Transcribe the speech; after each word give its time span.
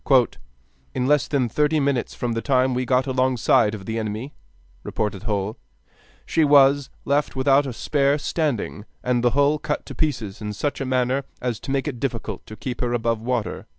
"In 0.95 1.05
less 1.05 1.27
than 1.27 1.47
thirty 1.47 1.79
minutes 1.79 2.15
from 2.15 2.31
the 2.31 2.41
time 2.41 2.73
we 2.73 2.87
got 2.87 3.05
alongside 3.05 3.75
of 3.75 3.85
the 3.85 3.99
enemy," 3.99 4.33
reported 4.81 5.21
Hull, 5.29 5.59
"she 6.25 6.43
was 6.43 6.89
left 7.05 7.35
without 7.35 7.67
a 7.67 7.71
spar 7.71 8.17
standing, 8.17 8.85
and 9.03 9.23
the 9.23 9.29
hull 9.37 9.59
cut 9.59 9.85
to 9.85 9.93
pieces 9.93 10.41
in 10.41 10.53
such 10.53 10.81
a 10.81 10.85
manner 10.87 11.25
as 11.39 11.59
to 11.59 11.69
make 11.71 11.87
it 11.87 11.99
difficult 11.99 12.43
to 12.47 12.55
keep 12.55 12.81
her 12.81 12.93
above 12.93 13.21
water." 13.21 13.67